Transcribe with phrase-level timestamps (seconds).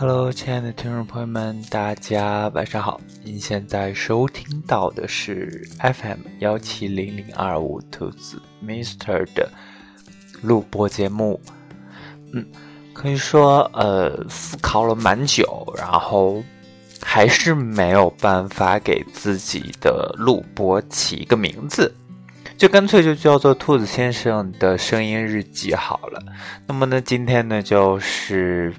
[0.00, 2.98] Hello，亲爱的听众朋友们，大家晚上好。
[3.22, 9.46] 您现在收听到的是 FM 幺七零零二五兔子 Mister 的
[10.40, 11.38] 录播节目。
[12.32, 12.46] 嗯，
[12.94, 16.42] 可以说，呃，思考了蛮久，然后
[17.02, 21.94] 还是没有办法给自己的录播起一个名字，
[22.56, 26.22] 就干脆就叫做兔子先生的声音日记好了。
[26.66, 28.72] 那么呢，今天呢，就是。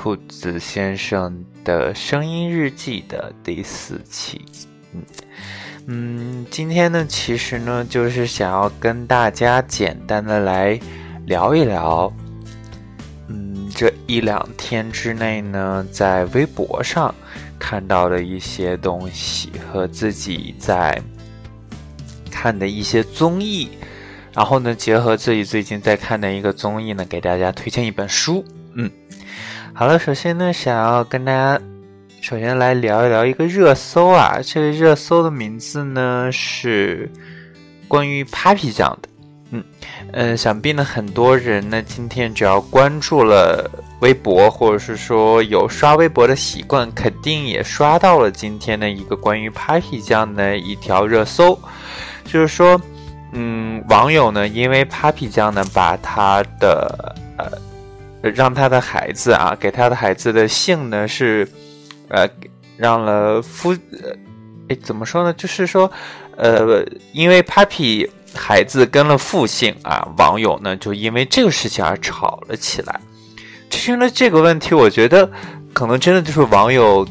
[0.00, 4.40] 兔子先生的声音日记的第四期，
[4.94, 5.02] 嗯
[5.86, 10.78] 嗯，今天呢，其实呢，就是想要跟大家简单的来
[11.26, 12.12] 聊一聊，
[13.26, 17.12] 嗯，这一两天之内呢，在微博上
[17.58, 20.96] 看到的一些东西和自己在
[22.30, 23.68] 看的一些综艺，
[24.32, 28.44] 然后呢，结合自己最近在看的一个综艺呢，给大家推荐一本书，
[28.74, 28.88] 嗯。
[29.78, 31.56] 好了，首先呢，想要跟大家
[32.20, 34.40] 首先来聊一聊一个热搜啊。
[34.42, 37.08] 这个热搜的名字呢是
[37.86, 39.08] 关于 Papi 酱的。
[39.52, 39.62] 嗯
[40.12, 51.56] 嗯，想必呢很多人呢今天只要关注了微博，或者是说有刷微博的习惯，肯定也刷到了今天的一个关于 Papi 酱的一条热搜，
[52.24, 52.80] 就是说，
[53.30, 57.46] 嗯，网友呢因为 Papi 酱呢把他的呃。
[58.20, 61.48] 让他的孩子啊，给他的孩子的姓呢是，
[62.08, 62.28] 呃，
[62.76, 63.72] 让了夫，
[64.68, 65.32] 哎，怎么说呢？
[65.34, 65.90] 就是说，
[66.36, 73.00] 呃，因为 Papi 孩子跟了父姓啊，网友呢就因为这个事情而吵了起来。
[73.70, 75.30] 其实呢，这个问题我觉得
[75.72, 77.06] 可能真的就是网友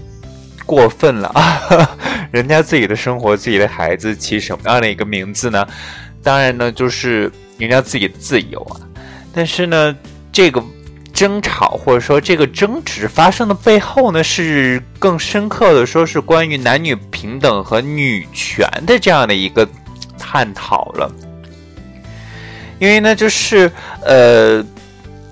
[0.65, 1.89] 过分了啊，
[2.31, 5.65] 人家自己的生活，自己的孩子起什么样的一个名字呢？
[6.21, 8.81] 当然呢，就是人家自己自由啊。
[9.33, 9.95] 但是呢，
[10.33, 10.61] 这个。
[11.17, 19.67] 争吵或者说这个争执发生的背后呢，是更深刻的说是关于男女平等和女权的这样的一个
[20.19, 21.11] 探讨了。
[22.77, 23.71] 因为呢，就是
[24.05, 24.63] 呃，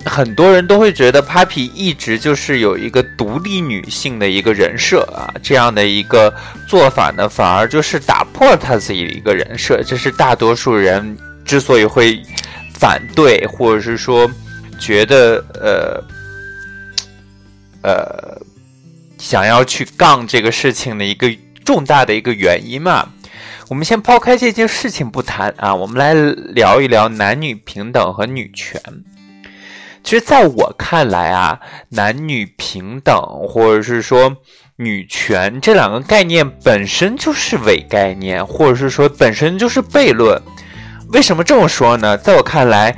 [0.04, 6.34] 很多人都会觉得 Papi 一直就是有一个独立女性的一个人设啊，这样的一个
[6.66, 12.20] 做法呢，反而就是打破了他自己的一个人设，这是大多数人之所以会
[12.74, 14.28] 反对或者是说。
[14.78, 16.02] 觉得呃
[17.82, 18.40] 呃，
[19.18, 21.32] 想要去杠这个事情的一个
[21.64, 23.08] 重大的一个原因嘛？
[23.68, 28.80] 我们先抛开这件事情不谈啊，我们来聊一聊男女平等和女权。
[30.02, 31.60] 其实，在我看来啊，
[31.90, 33.16] 男女平等
[33.48, 34.36] 或者是说
[34.76, 40.40] 女权这两个概念本身就是伪概念，或者是说本身就是悖论。
[41.12, 42.18] 为什么这么说呢？
[42.18, 42.96] 在我看来。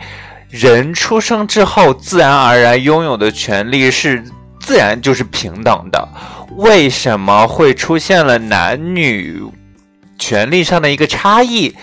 [0.51, 4.25] 人出生之后，自然而然拥有的权利是
[4.61, 6.09] 自然就是平等的。
[6.57, 9.43] 为什么会出现了男女
[10.19, 11.75] 权利上的一个差异？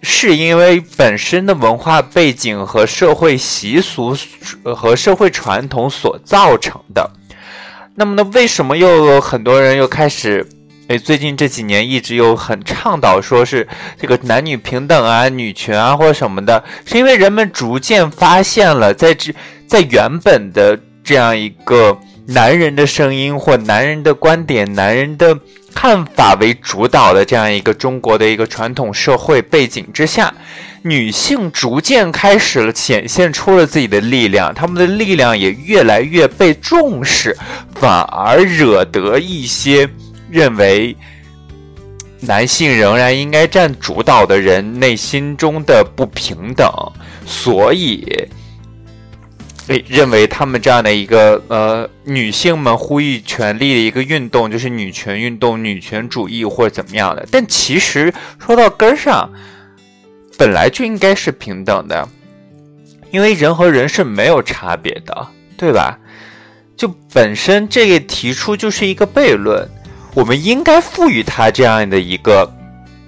[0.00, 4.16] 是因为本身的文化背景和社会习俗
[4.62, 7.10] 和社会传统所造成的。
[7.96, 10.48] 那么呢，为什么又有很多人又开始？
[10.88, 13.68] 哎，最近这几年一直有很倡导说是
[14.00, 19.34] 这个男女平等啊、女权啊或者什么的，是因为人们逐渐发现了，在这
[19.66, 21.94] 在原本的这样一个
[22.26, 25.38] 男人的声音或男人的观点、男人的
[25.74, 30.32] 看法为主导的这样一个中国的一个传统社会背景之下，
[30.80, 37.36] 女性逐渐开始了显现出了自己的力量，她们的力量也越来越被重视，
[37.74, 39.86] 反而惹得一些。
[40.30, 40.96] 认为
[42.20, 46.68] 男性仍然应该占主导的人内心中的不平等，
[47.24, 48.06] 所以，
[49.86, 57.26] 认为他们这样的一个呃女性们呼吁权利的一个运动，就是女权运动、女权主义或者怎么样的。
[57.30, 59.30] 但其实说到根儿上，
[60.36, 62.08] 本来就应该是平等的，
[63.10, 65.98] 因为人和人是没有差别的，对吧？
[66.76, 69.68] 就本身这个提出就是一个悖论。
[70.18, 72.52] 我们应该赋予他这样的一个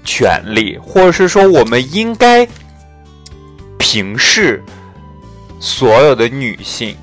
[0.04, 2.46] 权利，或者是说，我们应该
[3.78, 4.62] 平视
[5.58, 6.96] 所有的女性，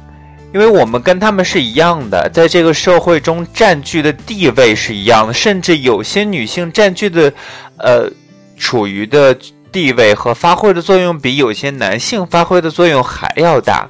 [0.53, 7.33] 因为我们跟他们是一样的，在这个社会中占据的地位是一样的，甚至有些女性占据的
[7.77, 8.09] 呃
[8.55, 9.37] 处于的
[9.73, 13.85] 地位和发挥的作用，比有些男性发挥的作用还要大，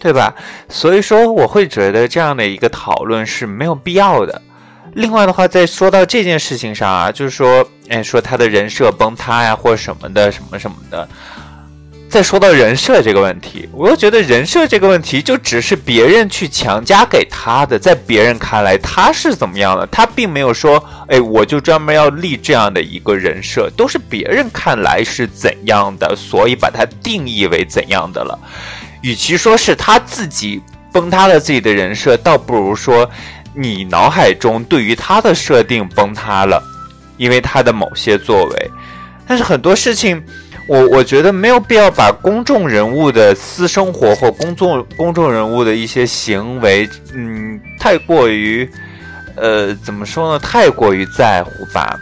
[0.00, 0.34] 对吧？
[0.70, 4.40] 所以说，我会觉得这样的一个讨论是没有必要的。
[4.94, 11.08] 另外的话，在说到这件事情上啊，就是说，哎，说他的人设崩塌呀，或者什么的，什么什么的，
[12.08, 28.38] 再说到人设这个问题，我又觉得人设这个问题就只是别人去强加给他的，在别人看来他是怎么样的，他并没有说，哎，我就专门要立这样的一个人设，都是别人看来是怎样的，所以把它定义为怎样的了。
[29.02, 30.62] 与其说是他自己
[30.94, 33.10] 崩塌了自己的人设，倒不如说
[33.52, 36.62] 你脑海中对于他的设定崩塌了，
[37.18, 38.70] 因为他的某些作为。
[39.26, 40.22] 但是很多事情。
[40.66, 48.66] 我我觉得没有必要把公众人物的私生活或公众公众人物的一些行为，嗯，太过于，
[49.36, 50.38] 呃，怎么说呢？
[50.38, 51.94] 太过于在乎吧。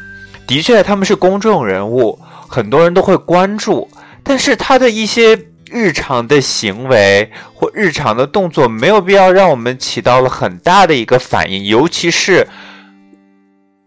[0.47, 2.17] 的确，他们是公众人物，
[2.47, 3.91] 很多人都会关注。
[4.23, 5.37] 但是他的一些
[5.73, 12.47] 日常的行为或日常的动作，没有必要让我们起到了很大的一个反应，尤其是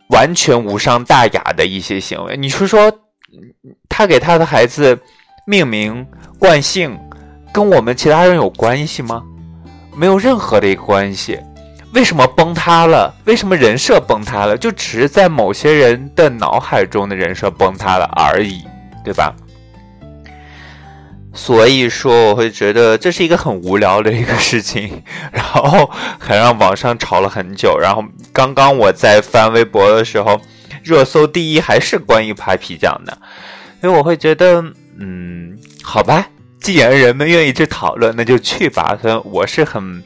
[0.10, 2.36] 完全无伤大雅的一些行为。
[2.36, 2.92] 你是说？
[3.90, 4.98] 他给他的孩子
[5.46, 6.06] 命名
[6.40, 6.98] 惯性，
[7.54, 9.22] 跟我们其他人有关系吗？
[9.96, 11.40] 没有任何的一个关系。
[11.94, 13.14] 为什么崩塌了？
[13.26, 14.58] 为什么人设崩塌了？
[14.58, 18.64] 就只是在某些人的脑海中的人设崩塌了而已，
[19.04, 19.34] 对吧？
[21.36, 27.78] 所以说，我会觉得这是一个很无聊的一个事情， 然后还让网上吵了很久。
[27.80, 28.04] 然后
[28.34, 30.42] 刚刚我在翻微博的时候。
[30.84, 33.18] 热搜第一还是关于 Papi 酱的，
[33.82, 34.64] 所以我会觉得，
[35.00, 36.28] 嗯，好吧，
[36.62, 38.96] 既然人们愿意去讨论，那就去吧。
[39.02, 40.04] 虽然我是很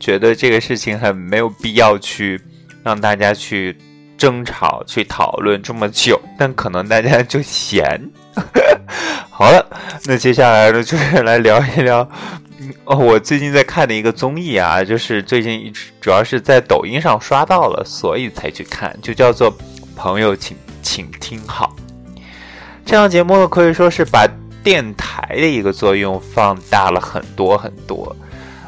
[0.00, 2.40] 觉得这个事情很没有必要去
[2.82, 3.76] 让大家去
[4.16, 8.00] 争吵、去讨论这么久，但可能大家就闲。
[9.30, 9.66] 好了，
[10.04, 12.08] 那接下来呢，就是来聊一聊
[12.84, 19.52] 哦，我最近在看的一个综艺啊，就是最近主要是在抖音上刷到了，所以才去看，就叫做。
[20.00, 21.74] 朋友，请请听好，
[22.86, 24.28] 这档节目可以说是把
[24.62, 28.14] 电台的一个作用放大了很多很多。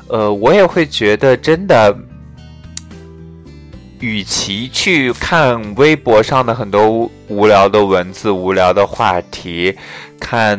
[0.09, 1.97] 呃，我也会觉得，真的，
[4.01, 9.77] 与其去看微博上的很多无聊的文字、无聊的话题，
[10.19, 10.59] 看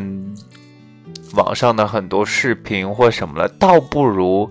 [1.34, 4.50] 网上的很多视频或什么了，倒不如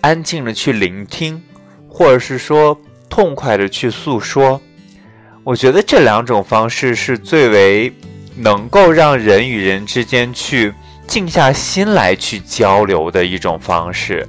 [0.00, 1.42] 安静的去聆听，
[1.88, 4.60] 或者是说痛快的去诉说。
[5.42, 7.92] 我觉得这两种方式是最为
[8.36, 10.72] 能够让人与人之间去
[11.06, 14.28] 静下心来去交流的一种方式，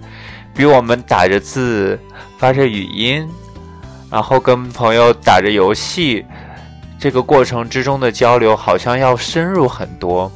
[0.55, 1.99] 比我们打着字、
[2.39, 3.29] 发着语音，
[4.09, 6.25] 然后跟朋友打着游戏，
[6.97, 10.31] 这个过程之中的交流好像要深入很多。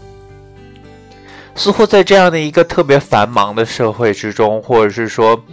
[1.55, 5.43] 似乎在这样的一个特别繁忙的社会之中，或者是说。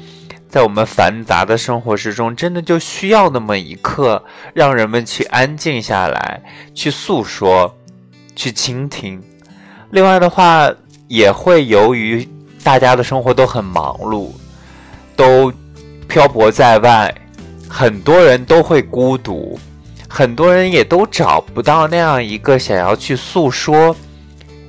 [0.51, 4.21] 在我们繁杂的生活之中，真的就需要那么一刻，
[4.53, 6.43] 让人们去安静下来，
[6.75, 7.73] 去诉说，
[8.35, 9.23] 去倾听。
[9.91, 10.69] 另外的话，
[11.07, 12.29] 也会由于
[12.65, 14.33] 大家的生活都很忙碌，
[15.15, 15.53] 都
[16.11, 17.15] 漂泊在外，
[17.69, 19.57] 很多人都会孤独，
[20.09, 23.95] 很多人也都找不到那样一个想要去诉说、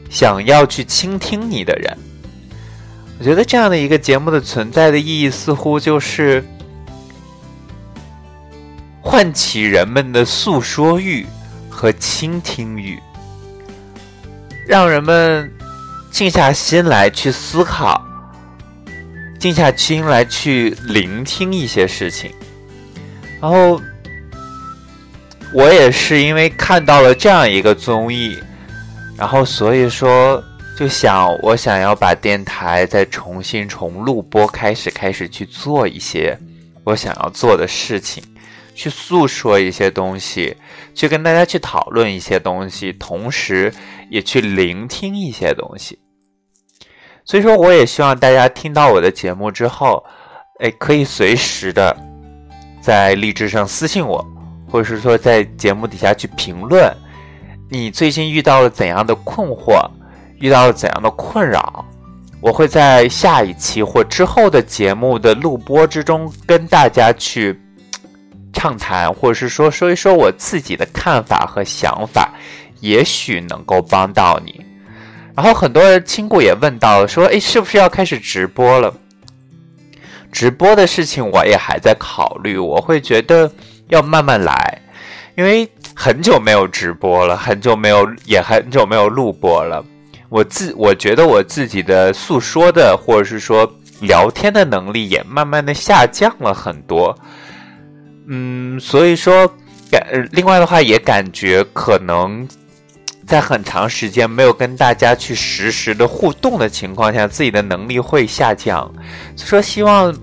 [0.08, 1.98] 想要去倾听你的人。
[3.18, 6.46] 我觉得这样的一个节目的存在的意义，似乎就是
[9.02, 11.26] 唤起人们的诉说欲
[11.72, 13.00] 和倾听欲，
[14.68, 15.52] 让人们
[16.12, 18.06] 静下心来去思考，
[19.42, 22.32] 静下心来去聆听一些事情。
[23.42, 23.82] 然后，
[25.54, 28.38] 我也是因为看到了这样一个综艺，
[29.18, 30.42] 然后所以说。
[30.74, 36.36] 就想我想要把电台再重新从录播开始，开始去做一些
[36.84, 38.24] 我想要做的事情，
[38.74, 40.56] 去诉说一些东西，
[40.96, 43.72] 去跟大家去讨论一些东西，同时
[44.10, 46.00] 也去聆听一些东西。
[47.32, 50.04] 所以说，我也希望大家听到我的节目之后，
[50.60, 51.96] 哎，可以随时的
[52.82, 54.22] 在荔枝上私信我，
[54.70, 56.94] 或者是说在节目底下去评论，
[57.70, 59.80] 你最近遇到了怎样的困惑。
[60.40, 61.86] 遇到了怎样的困扰，
[62.42, 67.58] 我会在下一期或之后的节目的录播之中跟大家去
[68.52, 72.30] 畅谈，或者是说说一说我自己的看法和想法，
[72.82, 74.66] 也许能够帮到你。
[75.36, 78.94] 然后很多亲故也问到，说诶，是不是要开始直播了？
[80.32, 83.52] 直播的事情我也还在考虑，我会觉得
[83.90, 84.82] 要慢慢来，
[85.36, 89.84] 因为很久没有直播了，很久没有也很久没有录播了。
[90.30, 93.70] 我自我觉得我自己的诉说的或者是说
[94.00, 97.14] 聊天的能力也慢慢的下降了很多，
[98.30, 99.46] 嗯，所以说
[99.92, 102.48] 感另外的话也感觉可能
[103.32, 108.92] 在很长时间没有跟大家去实时的互动的情况下，自己的能力会下降。
[109.38, 110.14] 所以说，希望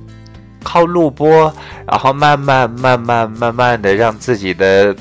[0.62, 1.50] 靠录播，
[1.86, 4.94] 然后慢慢、慢慢、慢慢的让自己的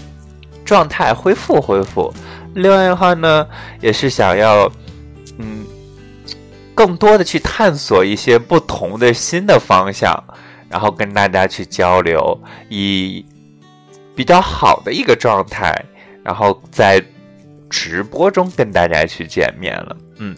[0.64, 2.14] 状态恢复、恢复。
[2.54, 3.46] 另外的话呢，
[3.82, 4.72] 也是想要，
[5.38, 5.66] 嗯，
[6.74, 10.24] 更多的去探索一些不同的新的方向，
[10.70, 13.26] 然后跟大家去交流，以
[14.16, 15.84] 比较好的一个状态，
[16.24, 17.04] 然后在。
[17.70, 20.36] 直播中跟大家去见面了，嗯，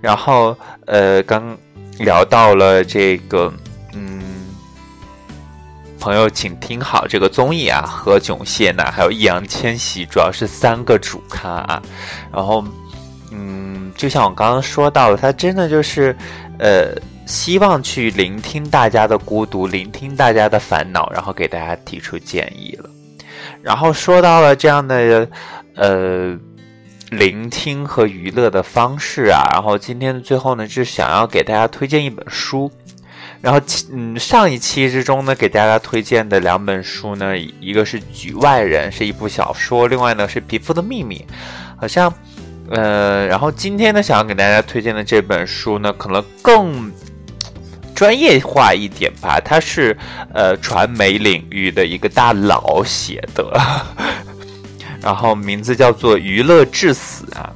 [0.00, 1.56] 然后呃，刚
[1.98, 3.52] 聊到了这个，
[3.94, 4.20] 嗯，
[6.00, 11.82] 朋友，请听好这个综艺啊，何炅、谢娜还有易烊千玺，主要是三个主咖啊，
[12.32, 12.64] 然后，
[13.30, 16.16] 嗯，就像我刚刚说到的，他真的就是，
[16.58, 16.92] 呃，
[17.26, 22.90] 希望去聆听大家的孤独，聆听大家的烦恼，然后给大家提出建议了，
[23.62, 25.28] 然后说到了这样的，
[25.76, 26.36] 呃。
[27.12, 32.72] 聆听和娱乐的方式啊，然后今天的最后呢，是想要给大家推荐一本书，
[33.42, 33.60] 然后
[33.92, 41.16] 嗯，上一期之中呢，给大家推荐的两本书呢，一个是《局外人》，是一部小说，另外呢是《皮肤的秘密》，
[41.76, 42.12] 好像，
[42.70, 46.90] 呃，然后今天呢，想要给大家推荐的这本书呢，可能更
[47.94, 49.94] 专业化一点吧，它是
[50.32, 53.52] 呃传媒领域的一个大佬写的。
[55.02, 57.50] 然后名字叫做《娱乐至死》啊，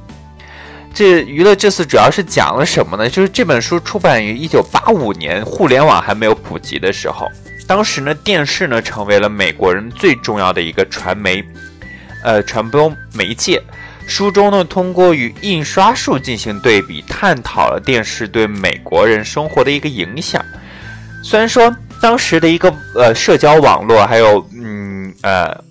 [0.93, 3.09] 这《娱乐至死》主要是讲了什么呢？
[3.09, 7.27] 就是这本书出版于一九八五年，互联网还没有普及的时候，
[7.65, 11.41] 当时呢，电视呢成为了美国人最重要的一个传媒，
[12.23, 13.61] 呃，传播媒介。
[14.07, 20.43] 书中呢，通过与印刷术进行对比，探讨了电视对美国人生活的一个影响。
[21.23, 25.66] 虽然说当时的一个呃社交网络，还有嗯呃。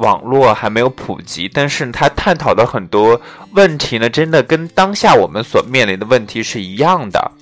[0.00, 3.20] 网络还没有普及，但是他探讨的很多
[3.52, 7.32] 问题呢，真的跟当下我们所面临的问题是一样的。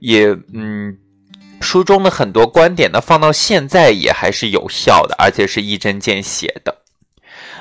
[0.00, 0.96] 也，嗯，
[1.60, 6.76] 书中的很多观点呢，放到现在也还是有效的，而且是一针见血的。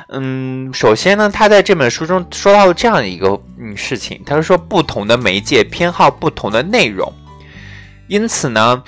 [0.09, 7.11] 嗯，首先呢，他在这本书中说到了这样一个嗯事情，他是说不同的媒介偏好不同的内容，
[8.07, 8.81] 因此呢，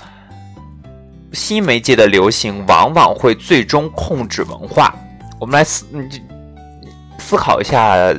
[1.33, 4.95] 新媒介的流行往往会最终控制文化。
[5.39, 6.10] 我们来思嗯
[7.17, 8.13] 思考一下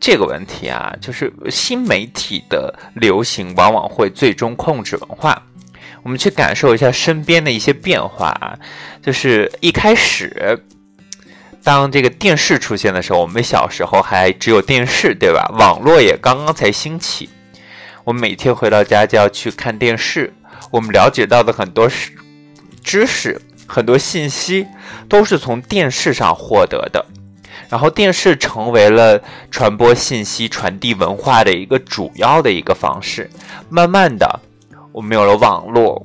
[0.00, 5.42] 这个问题啊，就是新媒体的流行往往会最终控制文化。
[6.02, 8.58] 我们去感受一下身边的一些变化啊，
[9.00, 10.60] 就是一开始
[11.62, 15.48] 当这个电视出现的时候，我们小时候还只有电视，对吧？
[15.58, 17.30] 网络也刚刚才兴起，
[18.02, 20.34] 我们每天回到家就要去看电视，
[20.72, 22.10] 我们了解到的很多是
[22.82, 23.40] 知识。
[23.72, 24.66] 很多信息
[25.08, 27.02] 都是从电视上获得的，
[27.70, 29.18] 然后电视成为了
[29.50, 33.30] 传播信息、传递文化的一个主要的一个方式。
[33.70, 34.40] 慢慢的，
[34.92, 36.04] 我们有了网络，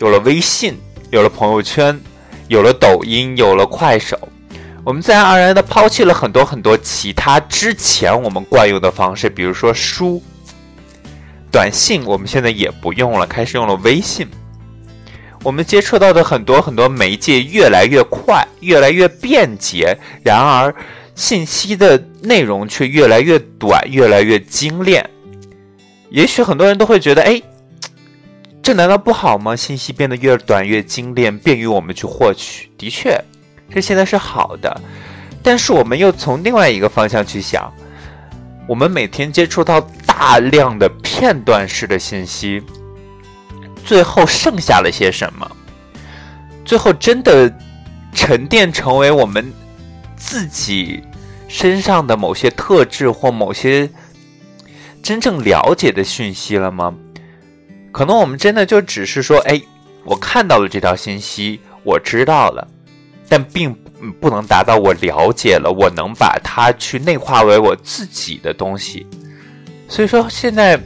[0.00, 0.76] 有了微信，
[1.10, 1.96] 有了朋友圈，
[2.48, 4.18] 有了抖音，有了快手，
[4.82, 10.20] 我们自然而然的抛弃了很多很多其他之前我们惯用的方式，比如说书、
[11.52, 14.28] 短信，我们现在也不用了，开始用了微信。
[15.44, 20.74] 我们接触到的很多很多媒介越来越快，越来越便捷，然而
[21.14, 25.08] 信息的内容却越来越短，越来越精炼。
[26.10, 27.40] 也许很多人都会觉得，哎，
[28.62, 29.54] 这难道不好吗？
[29.54, 33.18] 信息变得越短越精炼，便于我们去获取，的确，
[33.72, 34.80] 这现在是好的。
[35.42, 37.72] 但是我们又从另外一个方向去想，
[38.66, 42.62] 我们每天接触到大量的片段式的信息。
[43.84, 45.50] 最后剩下了些什么？
[46.64, 47.50] 最后真的
[48.12, 49.50] 沉淀成为我们
[50.16, 51.02] 自己
[51.48, 53.88] 身上的某些特质或某些
[55.02, 56.94] 真正了解的讯息了吗？
[57.90, 59.60] 可能我们真的就只是说，哎，
[60.04, 62.68] 我看到了这条信息，我知道了，
[63.28, 63.74] 但并
[64.20, 69.06] 不能达到我了解了，我能把它去内化为我自己的东西。
[69.88, 70.78] 所以说现在。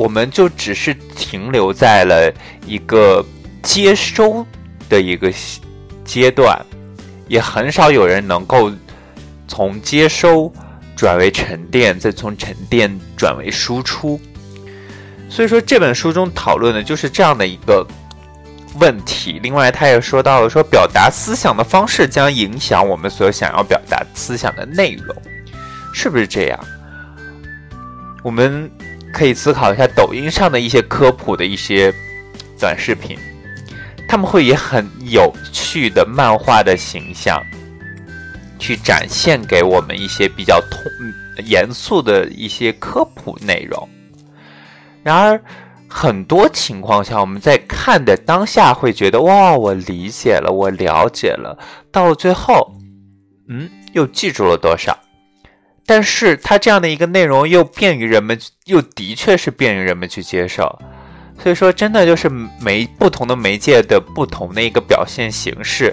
[0.00, 2.32] 我们就只是停留在了
[2.66, 3.22] 一个
[3.62, 4.46] 接收
[4.88, 5.30] 的一个
[6.06, 6.58] 阶段，
[7.28, 8.72] 也很少有人能够
[9.46, 10.50] 从接收
[10.96, 14.18] 转为沉淀，再从沉淀转为输出。
[15.28, 17.86] 所以说，这本书中讨论的就是这样的一个
[18.78, 19.38] 问题。
[19.42, 25.14] 另外，他也说到了，说表达思想的方式将影响我们所想要表达思想的内容，
[25.92, 26.58] 是不是这样？
[28.22, 28.70] 我们。
[29.12, 31.92] 可以思考一下抖音上的一些科普的一些
[32.58, 33.18] 短视频，
[34.08, 37.42] 他们会以很有趣的漫画的形象
[38.58, 40.80] 去展现给我们一些比较通
[41.44, 43.88] 严肃的一些科普内容。
[45.02, 45.40] 然而，
[45.88, 51.58] 很多情况下，我们在看的当下会觉得哇，我理解了，我了解了。
[51.90, 52.74] 到了最后，
[53.48, 54.96] 嗯，又记住了多少？
[55.90, 60.78] 但是它这样的一个内容又便于人们，又的确是便于人们去接受。
[61.42, 62.28] 所以说，真的就是
[62.60, 65.92] 媒不同的媒介的不同的一个表现形式，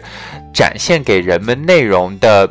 [0.53, 2.47] 展现给人们内容的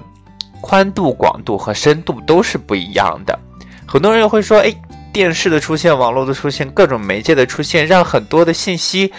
[0.60, 3.38] 宽度、广度和深度都是不一样的。
[3.86, 4.74] 很多人又会说，哎。
[5.12, 9.10] 电视的出现，网络的出现，各种媒介的出现，让很多的信息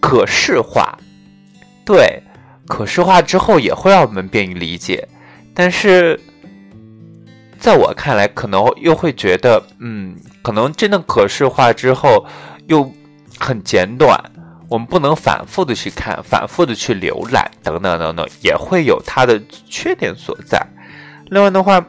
[0.00, 0.96] 可视化。
[1.84, 2.22] 对，
[2.66, 5.06] 可视化之后也会让我们便于理解。
[5.52, 6.18] 但是，
[7.62, 12.26] 在我看来，可能又会觉得，嗯，可能真的可视化之后
[12.66, 12.92] 又
[13.38, 14.18] 很简短，
[14.68, 19.40] 我们不能反复的去看，反复的去浏览，等等等等，也会有它的
[19.70, 20.60] 缺点所在。
[21.26, 21.82] 另外的话。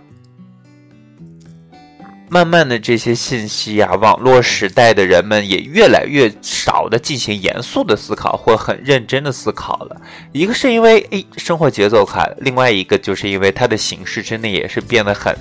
[2.33, 10.01] 慢慢的，这些信息啊，网络时代的人们也越来越少的进行严肃的思考或很认真的思考了。
[10.31, 15.37] 一个是因为诶生活节奏快，另外一个就是因为它的形式真的也是变得很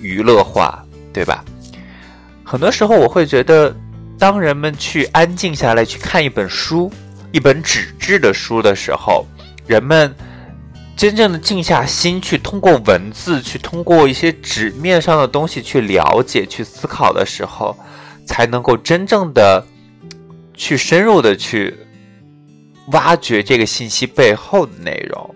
[0.00, 1.44] 娱乐化，对吧？
[2.42, 3.72] 很多时候我会觉得，
[4.18, 6.90] 当人们去安静下来去看一本书，
[7.30, 9.24] 一本纸质的书的时候，
[9.64, 10.12] 人们。
[10.96, 17.76] 真正的静下心去，通过文字，去通过一些纸面上的东西去了解、去思考的时候，
[18.26, 19.64] 才能够真正的
[20.54, 21.76] 去深入的去
[22.92, 25.34] 挖掘这个信息背后的内容。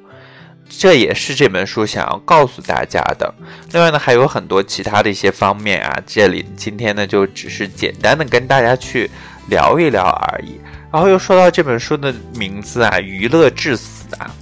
[0.66, 3.34] 这也是这本书想要告诉大家的。
[3.72, 9.10] 另外呢，还有很多其他的一些方面啊，这里今天呢就只是简单的跟大家去
[9.48, 10.58] 聊一聊而已。
[10.90, 14.34] 然后又说到这本书的名字啊，“娱乐至死”啊。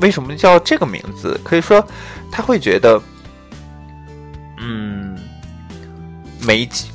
[0.00, 1.38] 为什么叫这个名字？
[1.42, 1.84] 可以说，
[2.30, 3.00] 他会觉得，
[4.60, 5.18] 嗯，
[6.40, 6.86] 媒介，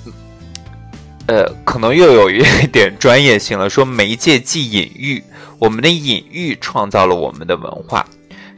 [1.28, 3.70] 呃，可能又有一点专业性了。
[3.70, 5.24] 说媒介即隐喻，
[5.60, 8.06] 我们的隐喻创造了我们的文化。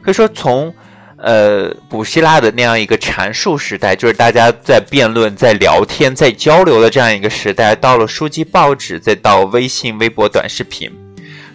[0.02, 0.72] 可以说，从
[1.16, 10.88] 呃古希腊的那样一个阐述时代，就是大家在辩论、在聊天、在交流的这样一个时代，到了书籍、报纸，再到微信、微博、短视频，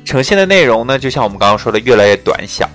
[0.04, 2.70] 呈现的内容呢，就像我们刚刚说的，越来越短小。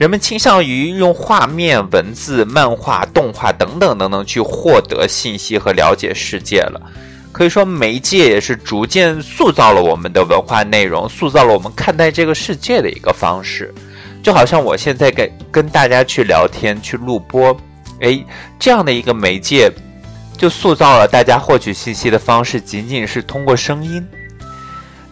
[0.00, 6.80] 人们倾向于用画面、文字、漫画、动画等等等等去获得信息和了解世界了。
[7.30, 13.74] 可以说，媒介也是逐渐塑造了我们的文化内容，塑造了我们看待这个世界的一个方式。
[14.22, 17.54] 就好像我现在跟跟大家去聊天、去录播，
[18.00, 18.24] 哎，
[18.58, 19.70] 这样的一个媒介，
[20.34, 24.02] 就塑造了大家获取信息的方式，仅仅是通过声音。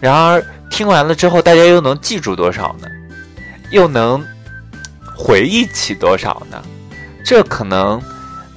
[0.00, 2.88] 然而，听完了之后，大家又能记住多少呢？
[3.70, 4.24] 又能？
[5.18, 6.62] 回忆起多少呢？
[7.24, 8.00] 这可能，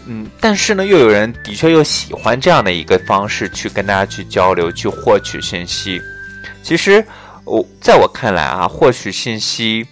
[0.05, 5.99] 嗯，但是呢，又有人的确又喜欢这样的一个方式去跟大家去交流、去获取信息。
[6.61, 7.03] 其实，
[7.43, 9.85] 我在我看来啊，获取信息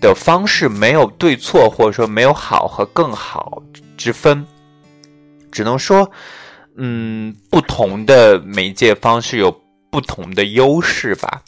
[0.00, 3.60] 的方式没有对错，或者说没有好和更好
[3.96, 4.46] 之分，
[5.50, 6.08] 只能说，
[6.76, 9.50] 嗯，不同的媒介方式有
[9.90, 11.42] 不同的优势吧。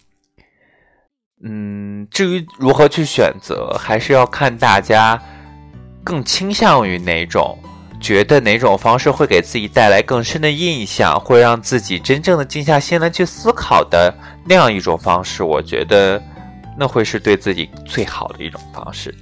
[1.43, 5.21] 嗯，至于如何去选择，还是要看大家
[6.03, 7.59] 更倾向于哪种，
[8.01, 14.13] 觉得哪种方式会给自己带来更深的印象，会让自己真正的静下心来去思考的
[14.45, 16.21] 那样一种方式，我觉得
[16.79, 19.15] 那会是对自己最好的一种方式。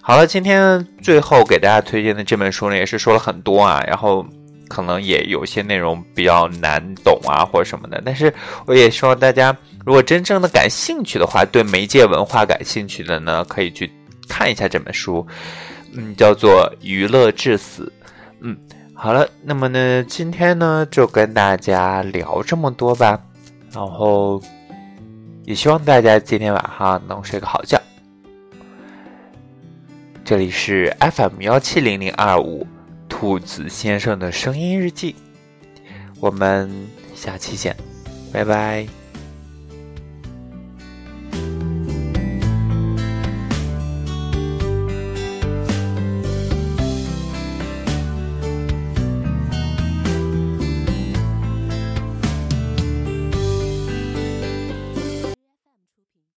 [0.00, 4.24] 好了，今天最后给大家推荐的这本书呢，也是说了很多啊，然后。
[4.68, 8.02] 可能也有些内容比较难懂啊，或者什么的。
[8.04, 8.32] 但是
[8.66, 13.90] 我也希望大家，如果真正的感兴趣的话，对媒介文化感兴趣的呢，可以去
[14.28, 15.26] 看一下这本书，
[15.92, 17.92] 嗯，叫做《娱乐至死》。
[18.40, 18.56] 嗯，
[18.94, 23.20] 好了，那么呢，今天呢就跟大家聊这么多吧。
[23.72, 24.40] 然后
[25.44, 27.80] 也希望大家今天晚上能睡个好觉。
[30.24, 32.66] 这里是 FM 幺七零零二五。
[33.16, 35.14] 兔子先生的声音日记，
[36.18, 36.68] 我们
[37.14, 37.74] 下期见，
[38.32, 39.03] 拜拜。